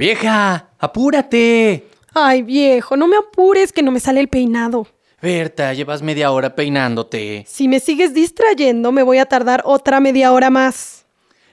[0.00, 1.84] Vieja, apúrate.
[2.14, 4.86] Ay, viejo, no me apures que no me sale el peinado.
[5.20, 7.44] Berta, llevas media hora peinándote.
[7.46, 11.04] Si me sigues distrayendo, me voy a tardar otra media hora más.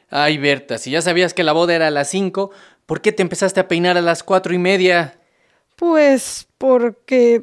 [0.10, 2.52] Ay, Berta, si ya sabías que la boda era a las cinco,
[2.86, 5.20] ¿por qué te empezaste a peinar a las cuatro y media?
[5.76, 7.42] Pues porque...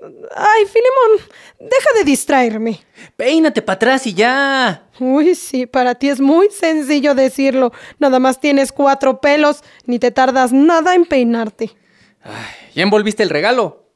[0.00, 1.26] Ay, Filemón,
[1.58, 2.80] deja de distraerme.
[3.16, 4.88] Peínate para atrás y ya.
[5.00, 7.72] Uy, sí, para ti es muy sencillo decirlo.
[7.98, 11.70] Nada más tienes cuatro pelos, ni te tardas nada en peinarte.
[12.22, 12.32] Ay,
[12.74, 13.86] ¿Ya envolviste el regalo?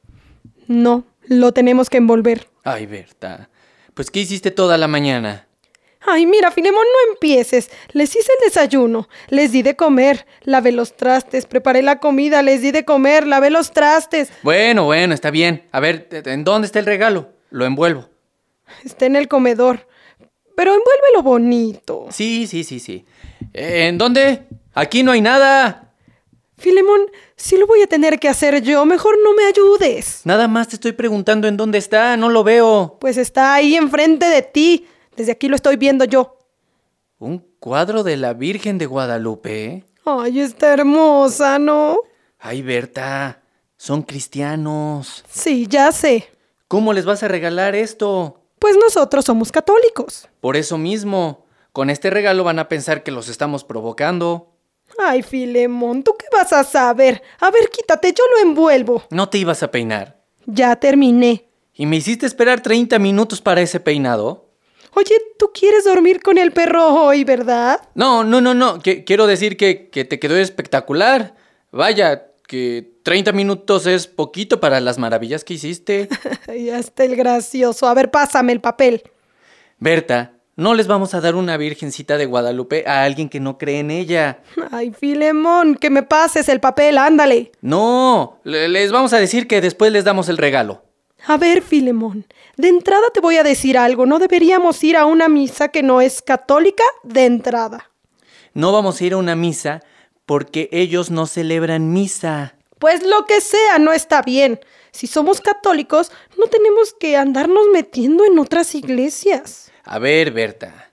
[0.67, 2.47] No, lo tenemos que envolver.
[2.63, 3.49] Ay, Berta.
[3.93, 5.47] Pues, ¿qué hiciste toda la mañana?
[6.03, 7.69] Ay, mira, Filemón, no empieces.
[7.91, 12.61] Les hice el desayuno, les di de comer, lavé los trastes, preparé la comida, les
[12.61, 14.29] di de comer, lavé los trastes.
[14.41, 15.67] Bueno, bueno, está bien.
[15.71, 17.29] A ver, ¿en dónde está el regalo?
[17.51, 18.09] Lo envuelvo.
[18.83, 19.87] Está en el comedor.
[20.55, 22.07] Pero envuélvelo bonito.
[22.09, 23.05] Sí, sí, sí, sí.
[23.53, 24.47] Eh, ¿En dónde?
[24.73, 25.93] Aquí no hay nada.
[26.57, 27.01] Filemón,
[27.35, 30.21] si lo voy a tener que hacer yo, mejor no me ayudes.
[30.25, 32.97] Nada más te estoy preguntando en dónde está, no lo veo.
[32.99, 34.87] Pues está ahí enfrente de ti.
[35.21, 36.35] Desde aquí lo estoy viendo yo.
[37.19, 39.85] Un cuadro de la Virgen de Guadalupe.
[40.03, 41.99] Ay, está hermosa, ¿no?
[42.39, 43.43] Ay, Berta,
[43.77, 45.23] son cristianos.
[45.29, 46.27] Sí, ya sé.
[46.67, 48.41] ¿Cómo les vas a regalar esto?
[48.57, 50.27] Pues nosotros somos católicos.
[50.39, 54.55] Por eso mismo, con este regalo van a pensar que los estamos provocando.
[54.97, 57.21] Ay, Filemón, ¿tú qué vas a saber?
[57.39, 59.03] A ver, quítate, yo lo envuelvo.
[59.11, 60.19] No te ibas a peinar.
[60.47, 61.45] Ya terminé.
[61.75, 64.50] ¿Y me hiciste esperar 30 minutos para ese peinado?
[64.93, 67.79] Oye, ¿tú quieres dormir con el perro hoy, verdad?
[67.95, 68.79] No, no, no, no.
[68.81, 71.35] Quiero decir que, que te quedó espectacular.
[71.71, 76.09] Vaya, que 30 minutos es poquito para las maravillas que hiciste.
[76.47, 77.87] Ya está el gracioso.
[77.87, 79.03] A ver, pásame el papel.
[79.79, 83.79] Berta, no les vamos a dar una virgencita de Guadalupe a alguien que no cree
[83.79, 84.41] en ella.
[84.71, 87.51] Ay, Filemón, que me pases el papel, ándale.
[87.61, 90.83] No, le- les vamos a decir que después les damos el regalo.
[91.27, 92.25] A ver, Filemón,
[92.57, 94.05] de entrada te voy a decir algo.
[94.05, 97.91] No deberíamos ir a una misa que no es católica de entrada.
[98.53, 99.81] No vamos a ir a una misa
[100.25, 102.55] porque ellos no celebran misa.
[102.79, 104.59] Pues lo que sea no está bien.
[104.91, 109.71] Si somos católicos, no tenemos que andarnos metiendo en otras iglesias.
[109.83, 110.91] A ver, Berta,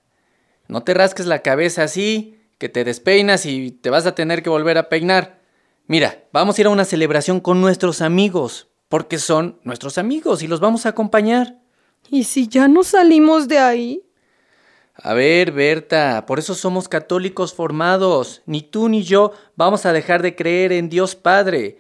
[0.68, 4.50] no te rasques la cabeza así, que te despeinas y te vas a tener que
[4.50, 5.40] volver a peinar.
[5.86, 10.47] Mira, vamos a ir a una celebración con nuestros amigos, porque son nuestros amigos y
[10.47, 11.59] los vamos a acompañar.
[12.10, 14.03] ¿Y si ya no salimos de ahí?
[15.00, 18.43] A ver, Berta, por eso somos católicos formados.
[18.47, 21.78] Ni tú ni yo vamos a dejar de creer en Dios Padre,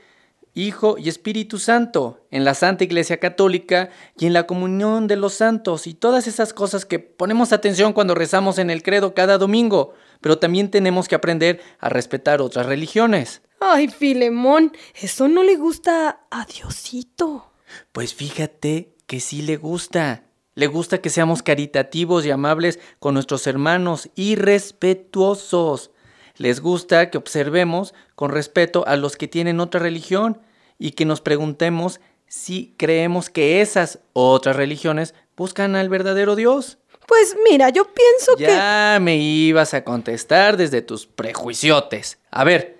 [0.54, 5.34] Hijo y Espíritu Santo, en la Santa Iglesia Católica y en la comunión de los
[5.34, 9.94] santos y todas esas cosas que ponemos atención cuando rezamos en el credo cada domingo.
[10.20, 13.42] Pero también tenemos que aprender a respetar otras religiones.
[13.60, 17.52] Ay, Filemón, eso no le gusta a Diosito.
[17.92, 20.24] Pues fíjate que sí le gusta.
[20.54, 25.90] Le gusta que seamos caritativos y amables con nuestros hermanos y respetuosos.
[26.36, 30.40] Les gusta que observemos con respeto a los que tienen otra religión
[30.78, 36.78] y que nos preguntemos si creemos que esas otras religiones buscan al verdadero Dios.
[37.06, 38.46] Pues mira, yo pienso que...
[38.46, 42.18] Ya me ibas a contestar desde tus prejuiciotes.
[42.30, 42.77] A ver,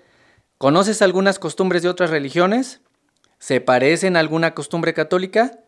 [0.59, 2.81] ¿conoces algunas costumbres de otras religiones?
[3.39, 5.63] ¿Se parecen a alguna costumbre católica?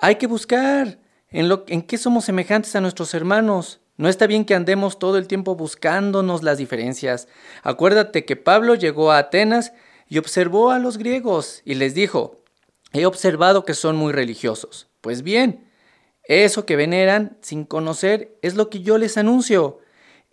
[0.00, 1.00] Hay que buscar
[1.30, 3.80] en, lo, en qué somos semejantes a nuestros hermanos.
[3.96, 7.26] No está bien que andemos todo el tiempo buscándonos las diferencias.
[7.62, 9.72] Acuérdate que Pablo llegó a Atenas
[10.08, 12.42] y observó a los griegos y les dijo,
[12.92, 14.88] he observado que son muy religiosos.
[15.00, 15.70] Pues bien,
[16.24, 19.80] eso que veneran sin conocer es lo que yo les anuncio.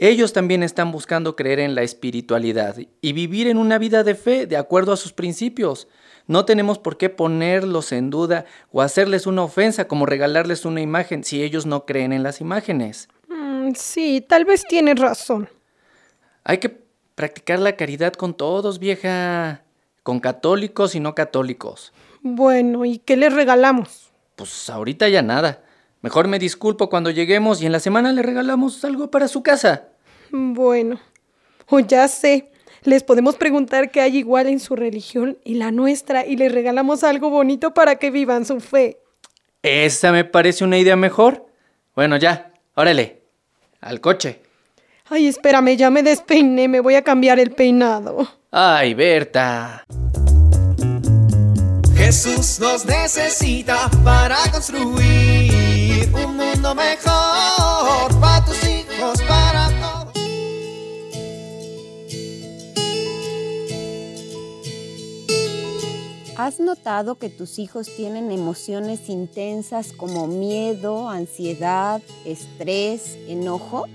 [0.02, 4.46] Ellos también están buscando creer en la espiritualidad y vivir en una vida de fe
[4.48, 5.90] de acuerdo a sus principios.
[6.26, 11.26] No tenemos por qué ponerlos en duda o hacerles una ofensa como regalarles una imagen
[11.26, 13.10] si ellos no creen en las imágenes.
[13.28, 15.50] Mm, sí, tal vez tienes razón.
[16.46, 16.82] Hay que
[17.16, 19.64] practicar la caridad con todos, vieja.
[20.04, 21.92] Con católicos y no católicos.
[22.22, 24.12] Bueno, ¿y qué les regalamos?
[24.38, 25.62] Pues ahorita ya nada.
[26.02, 29.90] Mejor me disculpo cuando lleguemos y en la semana le regalamos algo para su casa.
[30.32, 31.00] Bueno,
[31.68, 32.52] o ya sé.
[32.84, 37.04] Les podemos preguntar qué hay igual en su religión y la nuestra y les regalamos
[37.04, 39.00] algo bonito para que vivan su fe.
[39.62, 41.46] Esa me parece una idea mejor.
[41.94, 43.24] Bueno, ya, órale,
[43.82, 44.42] al coche.
[45.10, 48.26] Ay, espérame, ya me despeiné, me voy a cambiar el peinado.
[48.52, 49.84] Ay, Berta.
[51.98, 55.49] Jesús nos necesita para construir
[56.62, 60.14] mejor para tus hijos, para todos.
[66.38, 73.86] ¿Has notado que tus hijos tienen emociones intensas como miedo, ansiedad, estrés, enojo?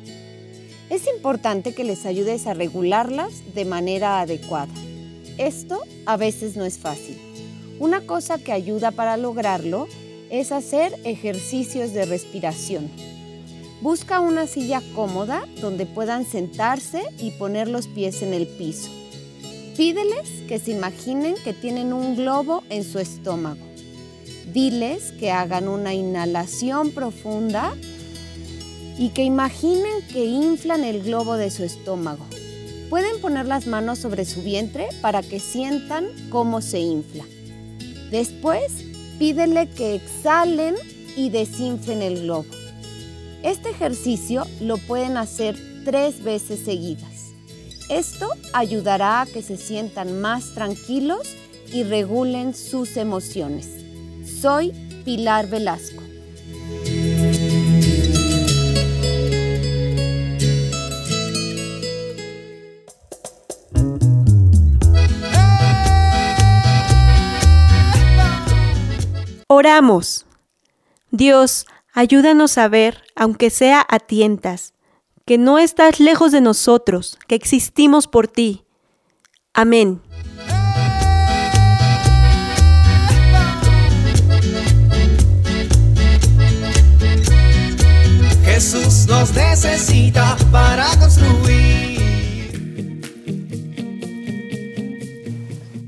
[0.89, 4.73] Es importante que les ayudes a regularlas de manera adecuada.
[5.37, 7.19] Esto a veces no es fácil.
[7.79, 9.89] Una cosa que ayuda para lograrlo
[10.31, 12.91] es hacer ejercicios de respiración.
[13.81, 18.91] Busca una silla cómoda donde puedan sentarse y poner los pies en el piso.
[19.77, 23.61] Pídeles que se imaginen que tienen un globo en su estómago.
[24.53, 27.75] Diles que hagan una inhalación profunda
[28.99, 32.25] y que imaginen que inflan el globo de su estómago.
[32.89, 37.25] Pueden poner las manos sobre su vientre para que sientan cómo se infla.
[38.11, 38.85] Después,
[39.19, 40.75] pídele que exhalen
[41.17, 42.47] y desinflen el globo.
[43.43, 47.33] Este ejercicio lo pueden hacer tres veces seguidas.
[47.91, 51.37] Esto ayudará a que se sientan más tranquilos
[51.73, 53.69] y regulen sus emociones.
[54.41, 54.73] Soy
[55.05, 56.04] Pilar Velasco.
[69.47, 70.27] Oramos.
[71.11, 74.73] Dios, ayúdanos a ver, aunque sea a tientas,
[75.27, 78.65] que no estás lejos de nosotros, que existimos por ti.
[79.53, 80.01] Amén.
[88.45, 92.01] Jesús nos necesita para construir.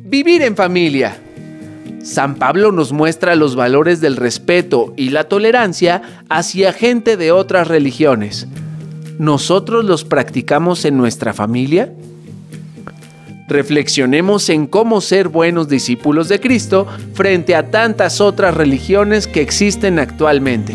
[0.04, 1.25] Vivir en familia.
[2.16, 7.68] San Pablo nos muestra los valores del respeto y la tolerancia hacia gente de otras
[7.68, 8.46] religiones.
[9.18, 11.92] ¿Nosotros los practicamos en nuestra familia?
[13.48, 19.98] Reflexionemos en cómo ser buenos discípulos de Cristo frente a tantas otras religiones que existen
[19.98, 20.74] actualmente.